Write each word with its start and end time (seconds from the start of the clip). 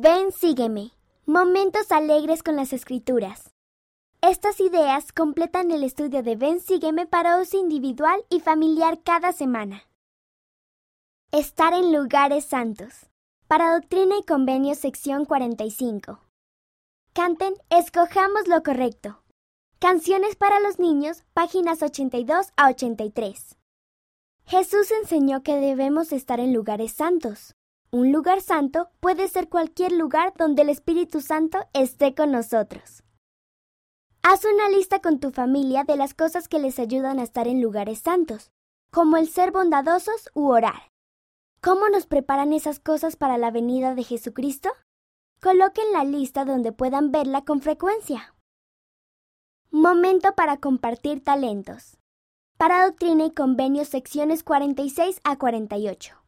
Ven, 0.00 0.30
sígueme. 0.30 0.92
Momentos 1.26 1.90
alegres 1.90 2.44
con 2.44 2.54
las 2.54 2.72
escrituras. 2.72 3.50
Estas 4.20 4.60
ideas 4.60 5.10
completan 5.10 5.72
el 5.72 5.82
estudio 5.82 6.22
de 6.22 6.36
Ven, 6.36 6.60
sígueme 6.60 7.08
para 7.08 7.40
uso 7.40 7.58
individual 7.58 8.24
y 8.30 8.38
familiar 8.38 9.02
cada 9.02 9.32
semana. 9.32 9.88
Estar 11.32 11.72
en 11.72 11.92
lugares 11.92 12.44
santos. 12.44 13.08
Para 13.48 13.72
Doctrina 13.72 14.16
y 14.18 14.22
Convenio, 14.22 14.76
sección 14.76 15.24
45. 15.24 16.20
Canten, 17.12 17.54
escojamos 17.68 18.46
lo 18.46 18.62
correcto. 18.62 19.24
Canciones 19.80 20.36
para 20.36 20.60
los 20.60 20.78
niños, 20.78 21.24
páginas 21.32 21.82
82 21.82 22.52
a 22.56 22.68
83. 22.68 23.56
Jesús 24.44 24.92
enseñó 24.92 25.42
que 25.42 25.56
debemos 25.56 26.12
estar 26.12 26.38
en 26.38 26.52
lugares 26.52 26.92
santos. 26.92 27.56
Un 27.90 28.12
lugar 28.12 28.42
santo 28.42 28.90
puede 29.00 29.28
ser 29.28 29.48
cualquier 29.48 29.92
lugar 29.92 30.34
donde 30.36 30.60
el 30.60 30.68
Espíritu 30.68 31.22
Santo 31.22 31.58
esté 31.72 32.14
con 32.14 32.30
nosotros. 32.30 33.02
Haz 34.22 34.44
una 34.44 34.68
lista 34.68 35.00
con 35.00 35.20
tu 35.20 35.30
familia 35.30 35.84
de 35.84 35.96
las 35.96 36.12
cosas 36.12 36.48
que 36.48 36.58
les 36.58 36.78
ayudan 36.78 37.18
a 37.18 37.22
estar 37.22 37.48
en 37.48 37.62
lugares 37.62 38.00
santos, 38.00 38.50
como 38.92 39.16
el 39.16 39.26
ser 39.30 39.52
bondadosos 39.52 40.28
u 40.34 40.50
orar. 40.50 40.92
¿Cómo 41.62 41.88
nos 41.88 42.06
preparan 42.06 42.52
esas 42.52 42.78
cosas 42.78 43.16
para 43.16 43.38
la 43.38 43.50
venida 43.50 43.94
de 43.94 44.04
Jesucristo? 44.04 44.68
Coloquen 45.40 45.90
la 45.94 46.04
lista 46.04 46.44
donde 46.44 46.72
puedan 46.72 47.10
verla 47.10 47.46
con 47.46 47.62
frecuencia. 47.62 48.34
Momento 49.70 50.34
para 50.34 50.58
compartir 50.58 51.24
talentos. 51.24 51.96
Para 52.58 52.84
Doctrina 52.84 53.24
y 53.24 53.30
Convenios 53.30 53.88
secciones 53.88 54.42
46 54.42 55.20
a 55.24 55.38
48. 55.38 56.27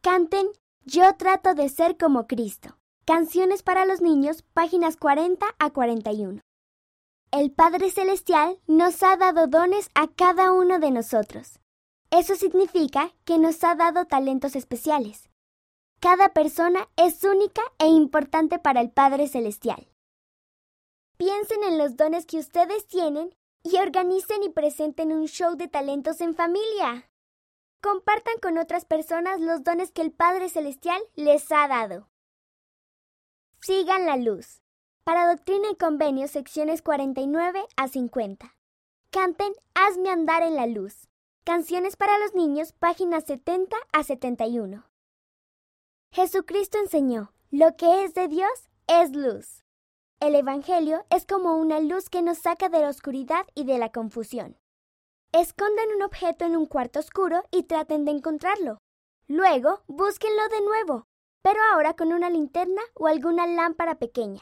Canten 0.00 0.46
Yo 0.84 1.16
trato 1.16 1.54
de 1.54 1.68
ser 1.68 1.96
como 1.96 2.28
Cristo. 2.28 2.78
Canciones 3.04 3.64
para 3.64 3.84
los 3.84 4.00
niños, 4.00 4.44
páginas 4.54 4.96
40 4.96 5.44
a 5.58 5.70
41. 5.70 6.40
El 7.32 7.50
Padre 7.50 7.90
Celestial 7.90 8.60
nos 8.68 9.02
ha 9.02 9.16
dado 9.16 9.48
dones 9.48 9.90
a 9.94 10.06
cada 10.06 10.52
uno 10.52 10.78
de 10.78 10.92
nosotros. 10.92 11.58
Eso 12.12 12.36
significa 12.36 13.12
que 13.24 13.38
nos 13.38 13.64
ha 13.64 13.74
dado 13.74 14.04
talentos 14.04 14.54
especiales. 14.54 15.28
Cada 15.98 16.28
persona 16.28 16.88
es 16.96 17.24
única 17.24 17.62
e 17.80 17.88
importante 17.88 18.60
para 18.60 18.80
el 18.80 18.90
Padre 18.90 19.26
Celestial. 19.26 19.88
Piensen 21.16 21.64
en 21.64 21.76
los 21.76 21.96
dones 21.96 22.24
que 22.24 22.38
ustedes 22.38 22.86
tienen 22.86 23.34
y 23.64 23.78
organicen 23.78 24.44
y 24.44 24.50
presenten 24.50 25.10
un 25.10 25.26
show 25.26 25.56
de 25.56 25.66
talentos 25.66 26.20
en 26.20 26.36
familia. 26.36 27.10
Compartan 27.80 28.34
con 28.42 28.58
otras 28.58 28.84
personas 28.84 29.40
los 29.40 29.62
dones 29.62 29.92
que 29.92 30.02
el 30.02 30.10
Padre 30.10 30.48
Celestial 30.48 31.00
les 31.14 31.50
ha 31.52 31.68
dado. 31.68 32.08
Sigan 33.60 34.04
la 34.04 34.16
luz. 34.16 34.62
Para 35.04 35.28
Doctrina 35.28 35.70
y 35.70 35.76
Convenios, 35.76 36.32
secciones 36.32 36.82
49 36.82 37.64
a 37.76 37.88
50. 37.88 38.56
Canten 39.10 39.52
Hazme 39.74 40.10
andar 40.10 40.42
en 40.42 40.56
la 40.56 40.66
luz. 40.66 41.08
Canciones 41.44 41.96
para 41.96 42.18
los 42.18 42.34
niños, 42.34 42.72
páginas 42.72 43.24
70 43.24 43.76
a 43.92 44.02
71. 44.02 44.84
Jesucristo 46.10 46.78
enseñó, 46.78 47.32
lo 47.50 47.76
que 47.76 48.04
es 48.04 48.12
de 48.12 48.26
Dios 48.26 48.68
es 48.88 49.12
luz. 49.12 49.64
El 50.20 50.34
Evangelio 50.34 51.06
es 51.10 51.24
como 51.24 51.56
una 51.56 51.78
luz 51.78 52.10
que 52.10 52.22
nos 52.22 52.38
saca 52.38 52.68
de 52.68 52.80
la 52.80 52.88
oscuridad 52.88 53.46
y 53.54 53.64
de 53.64 53.78
la 53.78 53.92
confusión. 53.92 54.58
Escondan 55.32 55.88
un 55.94 56.02
objeto 56.02 56.46
en 56.46 56.56
un 56.56 56.64
cuarto 56.64 57.00
oscuro 57.00 57.44
y 57.50 57.64
traten 57.64 58.06
de 58.06 58.12
encontrarlo. 58.12 58.78
Luego, 59.26 59.82
búsquenlo 59.86 60.48
de 60.48 60.62
nuevo, 60.62 61.06
pero 61.42 61.60
ahora 61.70 61.94
con 61.94 62.14
una 62.14 62.30
linterna 62.30 62.80
o 62.94 63.08
alguna 63.08 63.46
lámpara 63.46 63.98
pequeña. 63.98 64.40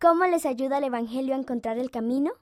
¿Cómo 0.00 0.24
les 0.24 0.46
ayuda 0.46 0.78
el 0.78 0.84
Evangelio 0.84 1.34
a 1.34 1.38
encontrar 1.38 1.78
el 1.78 1.90
camino? 1.90 2.32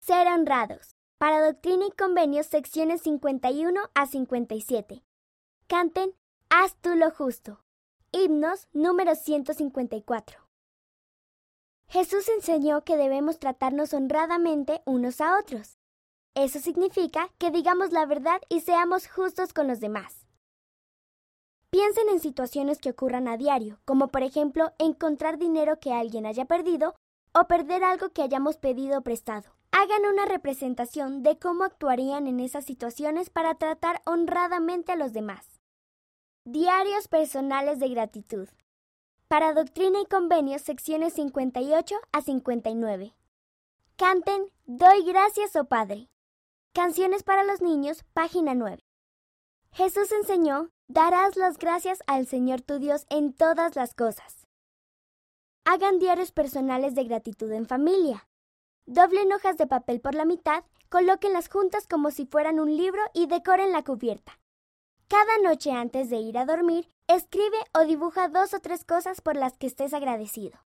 Ser 0.00 0.26
honrados. 0.26 0.96
Para 1.18 1.44
Doctrina 1.44 1.86
y 1.86 1.90
Convenios, 1.90 2.46
secciones 2.46 3.02
51 3.02 3.80
a 3.94 4.06
57. 4.06 5.04
Canten 5.66 6.14
Haz 6.48 6.76
tú 6.80 6.94
lo 6.94 7.10
justo. 7.10 7.62
Himnos 8.10 8.68
número 8.72 9.14
154. 9.14 10.48
Jesús 11.88 12.28
enseñó 12.28 12.84
que 12.84 12.96
debemos 12.96 13.38
tratarnos 13.38 13.92
honradamente 13.92 14.80
unos 14.86 15.20
a 15.20 15.38
otros. 15.38 15.77
Eso 16.38 16.60
significa 16.60 17.30
que 17.38 17.50
digamos 17.50 17.90
la 17.90 18.06
verdad 18.06 18.40
y 18.48 18.60
seamos 18.60 19.08
justos 19.08 19.52
con 19.52 19.66
los 19.66 19.80
demás. 19.80 20.24
Piensen 21.68 22.08
en 22.10 22.20
situaciones 22.20 22.78
que 22.78 22.90
ocurran 22.90 23.26
a 23.26 23.36
diario, 23.36 23.80
como 23.84 24.06
por 24.06 24.22
ejemplo 24.22 24.70
encontrar 24.78 25.38
dinero 25.38 25.80
que 25.80 25.92
alguien 25.92 26.26
haya 26.26 26.44
perdido 26.44 26.94
o 27.34 27.48
perder 27.48 27.82
algo 27.82 28.10
que 28.10 28.22
hayamos 28.22 28.56
pedido 28.56 29.02
prestado. 29.02 29.50
Hagan 29.72 30.06
una 30.06 30.26
representación 30.26 31.24
de 31.24 31.40
cómo 31.40 31.64
actuarían 31.64 32.28
en 32.28 32.38
esas 32.38 32.64
situaciones 32.64 33.30
para 33.30 33.56
tratar 33.56 34.00
honradamente 34.06 34.92
a 34.92 34.96
los 34.96 35.12
demás. 35.12 35.60
Diarios 36.44 37.08
personales 37.08 37.80
de 37.80 37.88
gratitud. 37.88 38.48
Para 39.26 39.54
Doctrina 39.54 40.00
y 40.02 40.06
Convenios, 40.06 40.62
secciones 40.62 41.14
58 41.14 41.96
a 42.12 42.22
59. 42.22 43.12
Canten 43.96 44.52
Doy 44.66 45.02
gracias, 45.02 45.56
oh 45.56 45.64
Padre. 45.64 46.08
Canciones 46.78 47.24
para 47.24 47.42
los 47.42 47.60
niños, 47.60 48.04
página 48.12 48.54
9. 48.54 48.78
Jesús 49.72 50.12
enseñó, 50.12 50.70
darás 50.86 51.34
las 51.34 51.58
gracias 51.58 52.04
al 52.06 52.28
Señor 52.28 52.60
tu 52.60 52.78
Dios 52.78 53.04
en 53.10 53.32
todas 53.32 53.74
las 53.74 53.94
cosas. 53.94 54.46
Hagan 55.64 55.98
diarios 55.98 56.30
personales 56.30 56.94
de 56.94 57.02
gratitud 57.02 57.50
en 57.50 57.66
familia. 57.66 58.28
Doblen 58.86 59.32
hojas 59.32 59.56
de 59.56 59.66
papel 59.66 60.00
por 60.00 60.14
la 60.14 60.24
mitad, 60.24 60.62
colóquenlas 60.88 61.48
juntas 61.48 61.88
como 61.88 62.12
si 62.12 62.26
fueran 62.26 62.60
un 62.60 62.76
libro 62.76 63.02
y 63.12 63.26
decoren 63.26 63.72
la 63.72 63.82
cubierta. 63.82 64.38
Cada 65.08 65.36
noche 65.38 65.72
antes 65.72 66.10
de 66.10 66.18
ir 66.18 66.38
a 66.38 66.44
dormir, 66.44 66.88
escribe 67.08 67.58
o 67.74 67.86
dibuja 67.86 68.28
dos 68.28 68.54
o 68.54 68.60
tres 68.60 68.84
cosas 68.84 69.20
por 69.20 69.34
las 69.34 69.58
que 69.58 69.66
estés 69.66 69.94
agradecido. 69.94 70.56